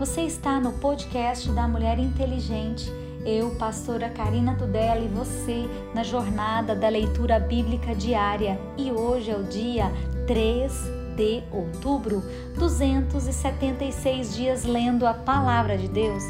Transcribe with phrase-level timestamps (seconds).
[0.00, 2.90] Você está no podcast da Mulher Inteligente.
[3.22, 8.58] Eu, pastora Karina Tudela e você na jornada da leitura bíblica diária.
[8.78, 9.92] E hoje é o dia
[10.26, 10.72] 3
[11.14, 12.22] de outubro,
[12.56, 16.24] 276 dias lendo a palavra de Deus,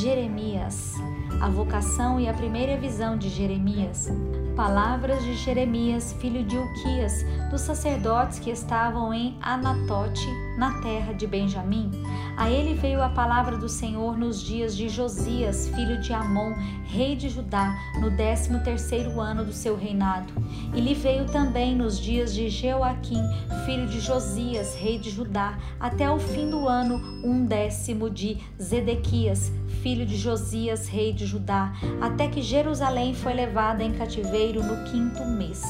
[0.00, 0.94] Jeremias.
[1.42, 4.10] A vocação e a primeira visão de Jeremias.
[4.56, 10.26] Palavras de Jeremias, filho de Uquias, dos sacerdotes que estavam em Anatote,
[10.60, 11.90] na terra de Benjamim.
[12.36, 16.52] A ele veio a palavra do Senhor nos dias de Josias, filho de Amon,
[16.84, 20.30] rei de Judá, no décimo terceiro ano do seu reinado.
[20.74, 23.22] E lhe veio também nos dias de Jeoaquim,
[23.64, 29.50] filho de Josias, rei de Judá, até o fim do ano um décimo de Zedequias,
[29.82, 35.24] filho de Josias, rei de Judá, até que Jerusalém foi levada em cativeiro no quinto
[35.24, 35.62] mês.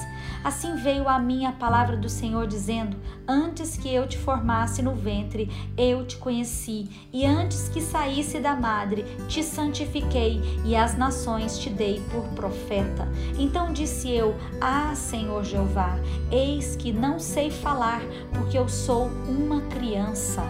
[0.42, 2.96] Assim veio a mim a palavra do Senhor, dizendo:
[3.28, 8.54] Antes que eu te formasse no ventre, eu te conheci, e antes que saísse da
[8.56, 13.08] madre, te santifiquei, e as nações te dei por profeta.
[13.38, 15.98] Então disse eu: Ah, Senhor Jeová,
[16.30, 20.42] eis que não sei falar, porque eu sou uma criança.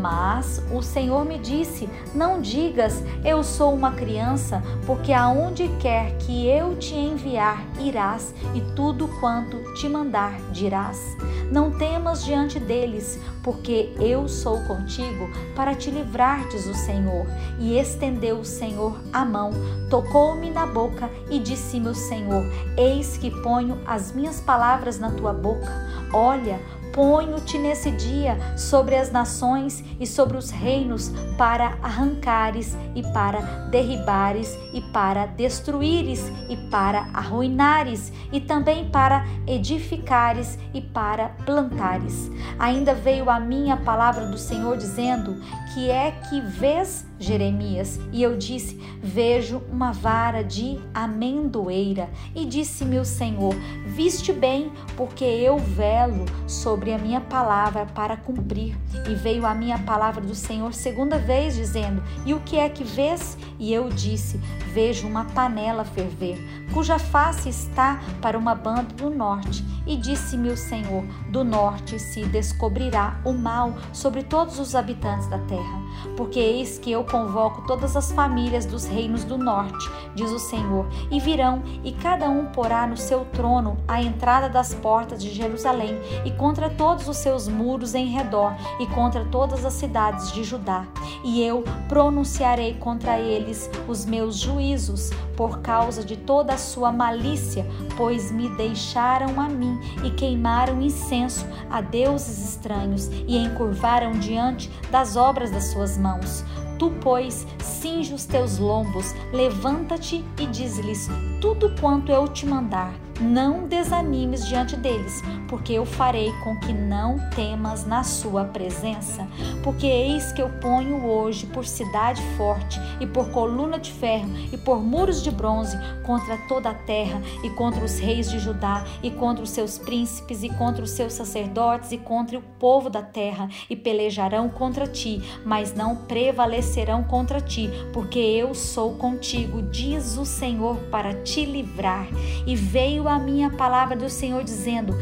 [0.00, 6.46] Mas o Senhor me disse: Não digas, eu sou uma criança, porque aonde quer que
[6.46, 11.16] eu te enviar, irás, e tudo quanto quanto te mandar, dirás.
[11.50, 17.26] Não temas diante deles, porque eu sou contigo para te livrar, diz o Senhor.
[17.58, 19.50] E estendeu o Senhor a mão,
[19.88, 22.44] tocou-me na boca e disse-me o Senhor:
[22.76, 25.70] Eis que ponho as minhas palavras na tua boca.
[26.12, 26.60] Olha,
[26.92, 34.58] Ponho-te nesse dia sobre as nações e sobre os reinos para arrancares e para derribares
[34.74, 42.30] e para destruíres e para arruinares e também para edificares e para plantares.
[42.58, 45.36] Ainda veio a mim a palavra do Senhor dizendo:
[45.72, 52.08] Que é que vês Jeremias, e eu disse: Vejo uma vara de amendoeira.
[52.34, 53.54] E disse-me o Senhor:
[53.86, 58.74] Viste bem, porque eu velo sobre a minha palavra para cumprir.
[59.06, 62.82] E veio a minha palavra do Senhor segunda vez, dizendo: E o que é que
[62.82, 63.36] vês?
[63.58, 64.38] E eu disse:
[64.72, 66.38] Vejo uma panela ferver,
[66.72, 69.62] cuja face está para uma banda do norte.
[69.86, 75.38] E disse-me o Senhor: Do norte se descobrirá o mal sobre todos os habitantes da
[75.38, 75.80] terra.
[76.16, 80.86] Porque eis que eu convoco todas as famílias dos reinos do norte, diz o Senhor,
[81.10, 85.98] e virão, e cada um porá no seu trono a entrada das portas de Jerusalém,
[86.24, 90.86] e contra todos os seus muros em redor, e contra todas as cidades de Judá.
[91.24, 97.66] E eu pronunciarei contra eles os meus juízos, por causa de toda a sua malícia,
[97.96, 99.69] pois me deixaram a mim
[100.04, 106.44] e queimaram incenso a deuses estranhos e encurvaram diante das obras das suas mãos.
[106.78, 111.08] Tu, pois, cinge os teus lombos, levanta-te e diz-lhes
[111.40, 117.18] tudo quanto eu te mandar não desanimes diante deles, porque eu farei com que não
[117.30, 119.26] temas na sua presença.
[119.62, 124.56] Porque eis que eu ponho hoje por cidade forte, e por coluna de ferro, e
[124.56, 129.10] por muros de bronze, contra toda a terra, e contra os reis de Judá, e
[129.10, 133.48] contra os seus príncipes, e contra os seus sacerdotes, e contra o povo da terra,
[133.68, 140.24] e pelejarão contra ti, mas não prevalecerão contra ti, porque eu sou contigo, diz o
[140.24, 142.06] Senhor, para te livrar.
[142.46, 144.94] E veio a minha palavra do Senhor, dizendo: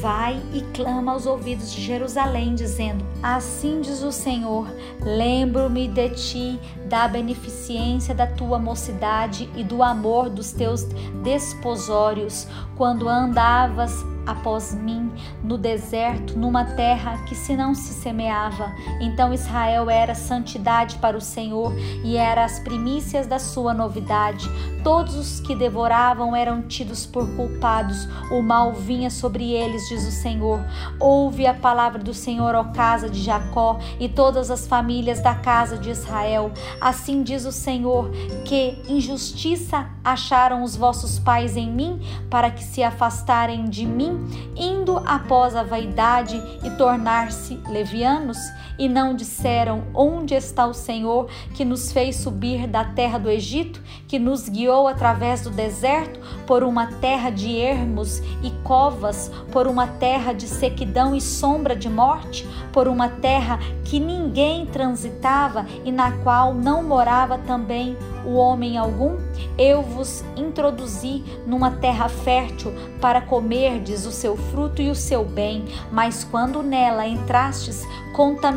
[0.00, 4.66] Vai e clama aos ouvidos de Jerusalém, dizendo: Assim diz o Senhor:
[5.00, 10.84] Lembro-me de ti, da beneficência da tua mocidade e do amor dos teus
[11.22, 18.72] desposórios, quando andavas após mim no deserto, numa terra que se não se semeava.
[19.00, 21.72] Então Israel era santidade para o Senhor
[22.04, 24.50] e era as primícias da sua novidade.
[24.82, 30.12] Todos os que devoravam eram tidos por culpados, o mal vinha sobre eles, diz o
[30.12, 30.60] Senhor.
[31.00, 35.76] Ouve a palavra do Senhor, ó casa de Jacó, e todas as famílias da casa
[35.76, 36.52] de Israel.
[36.80, 38.10] Assim diz o Senhor:
[38.44, 42.00] que injustiça acharam os vossos pais em mim,
[42.30, 44.15] para que se afastarem de mim
[44.56, 48.38] indo após a vaidade e tornar-se levianos?
[48.78, 53.82] E não disseram: Onde está o Senhor que nos fez subir da terra do Egito,
[54.06, 59.86] que nos guiou através do deserto, por uma terra de ermos e covas, por uma
[59.86, 66.12] terra de sequidão e sombra de morte, por uma terra que ninguém transitava e na
[66.18, 69.16] qual não morava também o homem algum?
[69.56, 75.64] Eu vos introduzi numa terra fértil para comerdes o seu fruto e o seu bem,
[75.92, 77.82] mas quando nela entrastes,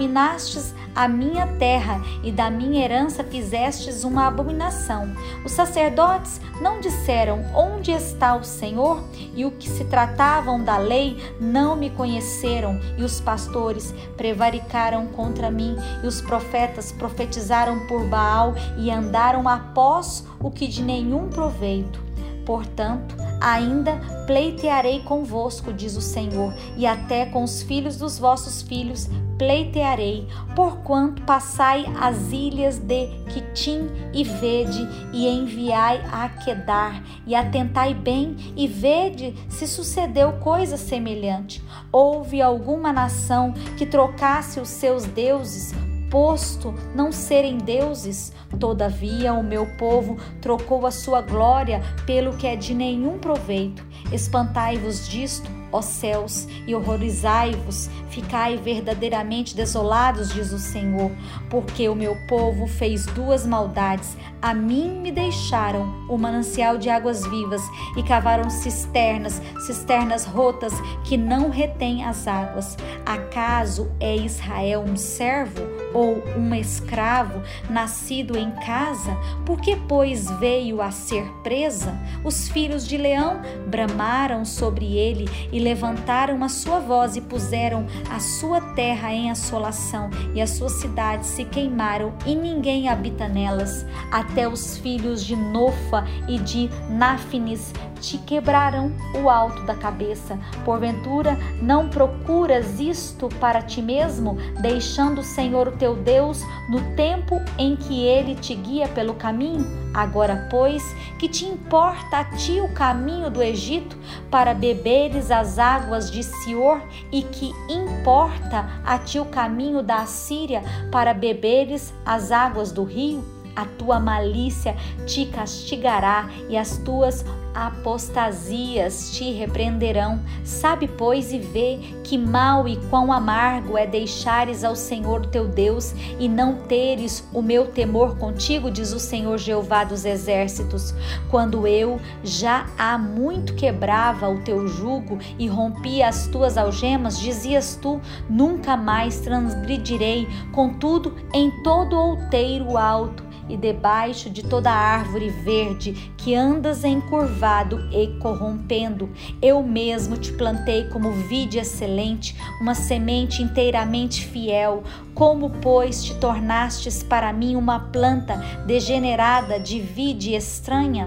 [0.09, 5.13] contaminastes a minha terra e da minha herança fizestes uma abominação.
[5.45, 9.01] Os sacerdotes não disseram onde está o Senhor,
[9.35, 15.51] e o que se tratavam da lei não me conheceram, e os pastores prevaricaram contra
[15.51, 22.03] mim, e os profetas profetizaram por Baal e andaram após o que de nenhum proveito.
[22.45, 23.95] Portanto, ainda
[24.25, 29.07] pleitearei convosco, diz o Senhor, e até com os filhos dos vossos filhos
[29.39, 37.93] pleitearei, porquanto passai as ilhas de Quitim e vede, e enviai a Quedar, e atentai
[37.93, 41.63] bem e vede se sucedeu coisa semelhante.
[41.91, 45.73] Houve alguma nação que trocasse os seus deuses
[46.09, 48.33] posto não serem deuses.
[48.59, 53.85] Todavia, o meu povo trocou a sua glória pelo que é de nenhum proveito.
[54.11, 61.11] Espantai-vos disto, ó céus, e horrorizai-vos, ficai verdadeiramente desolados, diz o Senhor,
[61.49, 64.17] porque o meu povo fez duas maldades.
[64.41, 67.61] A mim me deixaram o manancial de águas vivas
[67.95, 70.73] e cavaram cisternas, cisternas rotas
[71.03, 72.77] que não retêm as águas.
[73.05, 75.61] Acaso é Israel um servo
[75.93, 79.15] ou um escravo nascido em casa?
[79.45, 81.97] Por que, pois, veio a ser presa?
[82.23, 88.19] Os filhos de leão bramaram sobre ele e levantaram a sua voz e puseram a
[88.19, 93.85] sua terra em assolação, e as suas cidades se queimaram, e ninguém habita nelas.
[94.11, 98.91] Até os filhos de Nofa e de Náfines te quebrarão
[99.21, 100.37] o alto da cabeça.
[100.63, 107.35] Porventura, não procuras isto para ti mesmo, deixando o Senhor o teu Deus no tempo
[107.57, 109.65] em que ele te guia pelo caminho?
[109.93, 110.83] Agora, pois,
[111.17, 113.97] que te importa a ti o caminho do Egito
[114.29, 116.81] para beberes as águas de Sior
[117.11, 123.38] e que importa a ti o caminho da Assíria para beberes as águas do rio?
[123.59, 124.73] A tua malícia
[125.05, 130.21] te castigará e as tuas apostasias te repreenderão.
[130.45, 135.93] Sabe, pois, e vê que mal e quão amargo é deixares ao Senhor teu Deus
[136.17, 140.93] e não teres o meu temor contigo, diz o Senhor Jeová dos exércitos.
[141.29, 147.77] Quando eu já há muito quebrava o teu jugo e rompia as tuas algemas, dizias
[147.81, 150.29] tu: nunca mais transgredirei.
[150.53, 158.07] Contudo, em todo outeiro alto e debaixo de toda árvore verde que andas encurvado e
[158.19, 159.09] corrompendo.
[159.41, 164.83] Eu mesmo te plantei como vide excelente, uma semente inteiramente fiel.
[165.13, 171.05] Como, pois, te tornastes para mim uma planta degenerada de vide estranha?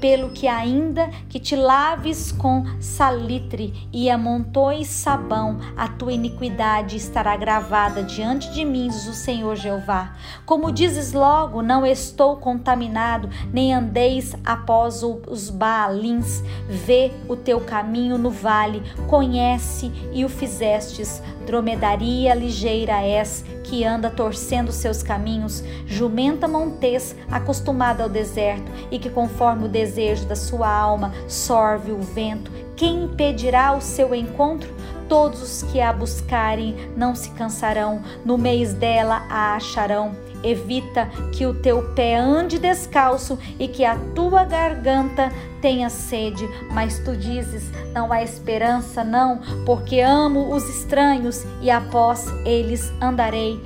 [0.00, 7.36] Pelo que ainda que te laves com salitre e amontoes sabão, a tua iniquidade estará
[7.36, 10.16] gravada diante de mim, diz o Senhor Jeová.
[10.44, 16.42] Como dizes logo, não estou contaminado, nem andeis após os Baalins.
[16.68, 21.22] Vê o teu caminho no vale, conhece e o fizestes.
[21.46, 29.10] Dromedaria ligeira és que anda torcendo seus caminhos, jumenta montês acostumada ao deserto e que,
[29.10, 32.50] conforme o desejo da sua alma, sorve o vento.
[32.76, 34.72] Quem impedirá o seu encontro?
[35.08, 40.33] Todos os que a buscarem não se cansarão, no mês dela a acharão.
[40.44, 45.32] Evita que o teu pé ande descalço e que a tua garganta
[45.62, 46.46] tenha sede.
[46.70, 53.58] Mas tu dizes: não há esperança, não, porque amo os estranhos e após eles andarei.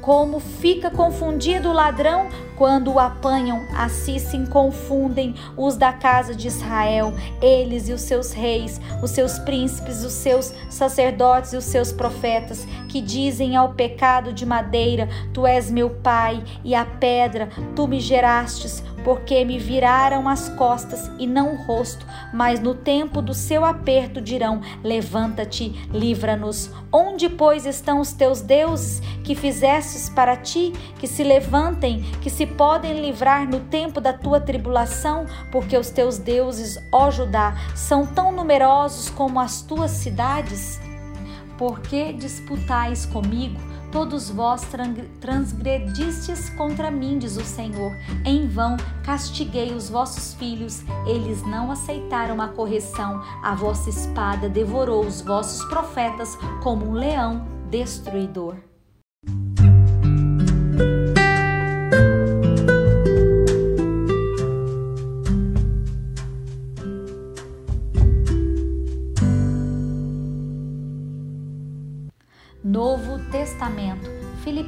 [0.00, 6.48] Como fica confundido o ladrão quando o apanham, assim se confundem os da casa de
[6.48, 11.92] Israel, eles e os seus reis, os seus príncipes, os seus sacerdotes e os seus
[11.92, 17.86] profetas, que dizem ao pecado de madeira: Tu és meu pai, e a pedra, tu
[17.86, 23.34] me gerastes porque me viraram as costas e não o rosto, mas no tempo do
[23.34, 26.70] seu aperto dirão: Levanta-te, livra-nos.
[26.90, 32.43] Onde, pois, estão os teus deuses que fizestes para ti, que se levantem, que se
[32.46, 35.26] podem livrar no tempo da tua tribulação?
[35.50, 40.80] Porque os teus deuses, ó Judá, são tão numerosos como as tuas cidades?
[41.56, 43.60] Por que disputais comigo?
[43.92, 44.66] Todos vós
[45.20, 47.92] transgredistes contra mim, diz o Senhor.
[48.24, 53.22] Em vão castiguei os vossos filhos, eles não aceitaram a correção.
[53.40, 58.56] A vossa espada devorou os vossos profetas como um leão destruidor.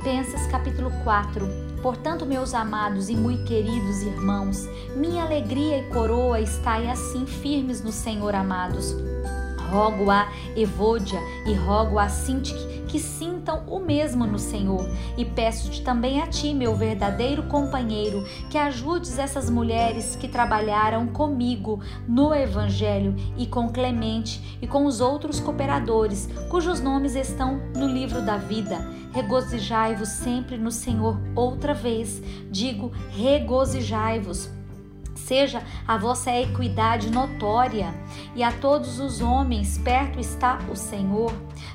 [0.06, 1.48] Filipenses capítulo 4.
[1.82, 7.90] Portanto, meus amados e muito queridos irmãos, minha alegria e coroa estai assim firmes no
[7.90, 8.94] Senhor, amados.
[9.68, 14.88] Rogo a Evôdia e rogo a Sintique que sintam o mesmo no Senhor.
[15.18, 21.78] E peço-te também a ti, meu verdadeiro companheiro, que ajudes essas mulheres que trabalharam comigo
[22.08, 28.22] no Evangelho e com Clemente e com os outros cooperadores, cujos nomes estão no livro
[28.22, 28.78] da vida.
[29.12, 31.20] Regozijai-vos sempre no Senhor.
[31.34, 34.55] Outra vez, digo, regozijai-vos
[35.26, 37.92] seja a vossa equidade notória,
[38.34, 41.32] e a todos os homens perto está o Senhor.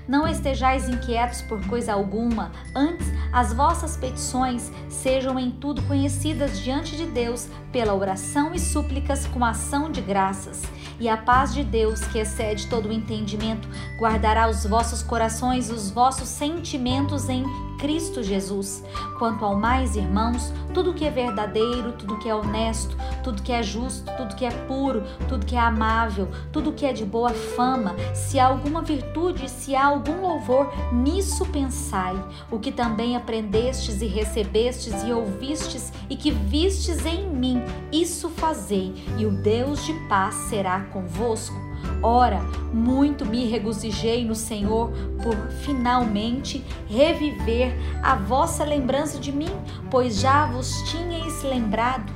[0.08, 6.96] Não estejais inquietos por coisa alguma, antes as vossas petições sejam em tudo conhecidas diante
[6.96, 10.62] de Deus pela oração e súplicas com ação de graças.
[11.00, 13.68] E a paz de Deus, que excede todo o entendimento,
[13.98, 17.44] guardará os vossos corações e os vossos sentimentos em
[17.80, 18.84] Cristo Jesus.
[19.18, 23.62] Quanto ao mais, irmãos, tudo que é verdadeiro, tudo que é honesto, tudo que é
[23.64, 27.96] justo, tudo que é puro, tudo que é amável, tudo que é de boa fama,
[28.14, 32.16] se há alguma virtude, se há algum louvor, nisso pensai.
[32.50, 38.94] O que também aprendestes e recebestes e ouvistes e que vistes em mim, isso fazei,
[39.18, 41.72] e o Deus de paz será convosco.
[42.04, 42.42] Ora,
[42.74, 49.52] muito me regozijei no Senhor por finalmente reviver a vossa lembrança de mim,
[49.90, 52.12] pois já vos tinhais lembrado,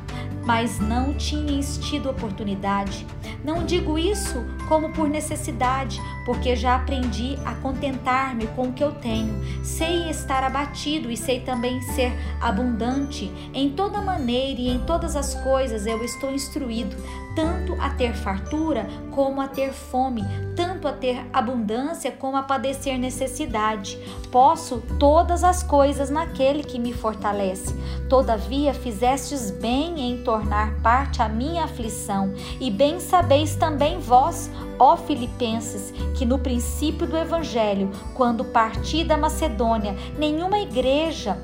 [0.46, 3.06] mas não tinhais tido oportunidade.
[3.44, 8.92] Não digo isso como por necessidade, porque já aprendi a contentar-me com o que eu
[8.94, 9.44] tenho.
[9.64, 12.12] Sei estar abatido e sei também ser
[12.42, 13.32] abundante.
[13.54, 16.96] Em toda maneira e em todas as coisas eu estou instruído,
[17.36, 20.24] tanto a ter fartura como a ter fome,
[20.56, 24.00] tanto a ter abundância como a padecer necessidade.
[24.32, 27.75] Posso todas as coisas naquele que me fortalece.
[28.10, 34.50] Todavia fizestes bem em tornar parte a minha aflição, e bem sabeis também vós,
[34.80, 41.38] ó Filipenses, que no princípio do evangelho, quando parti da Macedônia, nenhuma igreja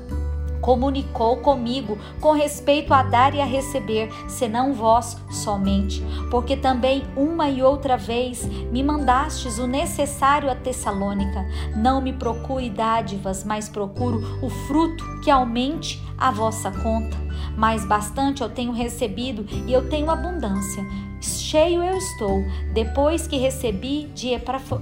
[0.62, 7.50] comunicou comigo com respeito a dar e a receber, senão vós somente, porque também uma
[7.50, 11.44] e outra vez me mandastes o necessário a Tessalônica.
[11.76, 17.20] Não me procure dádivas, mas procuro o fruto que aumente a vossa conta.
[17.56, 20.86] Mas bastante eu tenho recebido e eu tenho abundância.
[21.20, 24.30] Cheio eu estou, depois que recebi de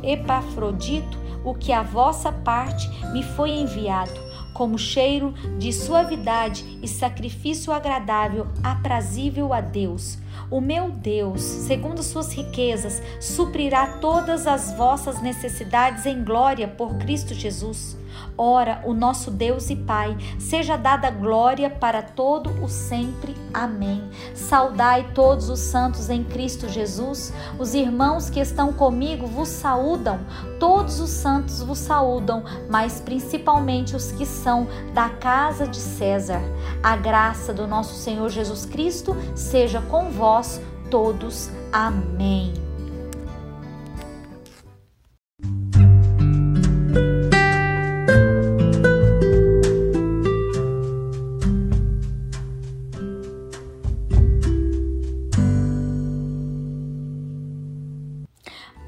[0.03, 7.73] Epafrodito o que a vossa parte me foi enviado como cheiro de suavidade e sacrifício
[7.73, 10.19] agradável, aprazível a Deus.
[10.51, 17.35] O meu Deus, segundo suas riquezas, suprirá todas as vossas necessidades em glória por Cristo
[17.35, 17.99] Jesus.
[18.37, 23.37] Ora, o nosso Deus e Pai, seja dada glória para todo o sempre.
[23.53, 24.03] Amém.
[24.35, 27.33] Saudai todos os santos em Cristo Jesus.
[27.59, 30.21] Os irmãos que estão comigo vos saúdam.
[30.59, 36.41] Todos os santos vos saúdam, mas principalmente os que são da casa de César.
[36.83, 41.51] A graça do nosso Senhor Jesus Cristo seja com vós todos.
[41.73, 42.53] Amém.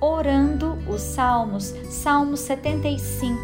[0.00, 3.36] orando os salmos, Salmo 75.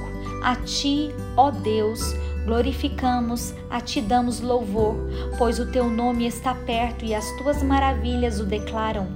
[0.43, 2.01] A ti, ó Deus,
[2.49, 4.97] glorificamos, a ti damos louvor,
[5.37, 9.07] pois o teu nome está perto e as tuas maravilhas o declaram.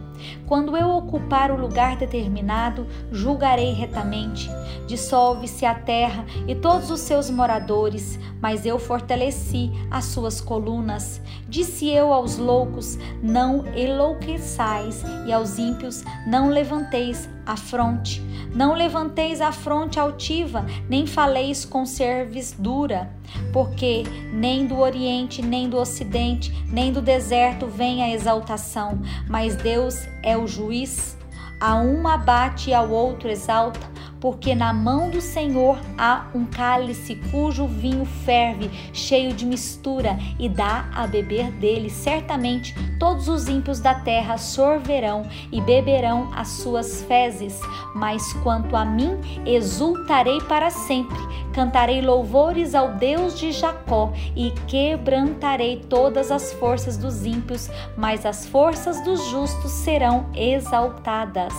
[0.47, 4.51] Quando eu ocupar o lugar determinado, julgarei retamente.
[4.87, 11.21] Dissolve-se a terra e todos os seus moradores, mas eu fortaleci as suas colunas.
[11.49, 18.23] Disse eu aos loucos: Não enlouqueçais, e aos ímpios: Não levanteis a fronte.
[18.55, 23.11] Não levanteis a fronte altiva, nem faleis com cerviz dura,
[23.53, 30.09] porque nem do Oriente, nem do Ocidente, nem do deserto vem a exaltação, mas Deus
[30.23, 31.17] é o juiz.
[31.61, 33.92] A um abate e ao outro exalta
[34.23, 40.49] porque na mão do Senhor há um cálice cujo vinho ferve, cheio de mistura, e
[40.49, 41.91] dá a beber dele.
[41.91, 47.61] Certamente todos os ímpios da terra sorverão e beberão as suas fezes.
[47.97, 51.19] Mas quanto a mim, exultarei para sempre,
[51.53, 58.47] cantarei louvores ao Deus de Jacó e quebrantarei todas as forças dos ímpios, mas as
[58.47, 61.53] forças dos justos serão exaltadas.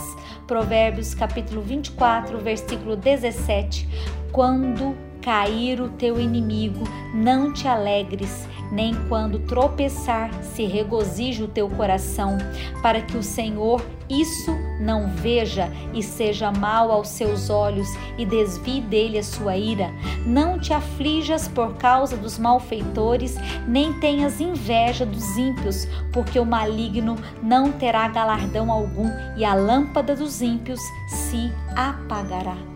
[0.47, 3.87] Provérbios capítulo 24, versículo 17.
[4.31, 11.69] Quando cair o teu inimigo, não te alegres, nem quando tropeçar se regozije o teu
[11.69, 12.37] coração,
[12.81, 17.87] para que o Senhor isso não veja e seja mal aos seus olhos
[18.17, 19.91] e desvie dele a sua ira.
[20.25, 23.35] Não te aflijas por causa dos malfeitores,
[23.67, 30.15] nem tenhas inveja dos ímpios, porque o maligno não terá galardão algum e a lâmpada
[30.15, 32.72] dos ímpios se apagará.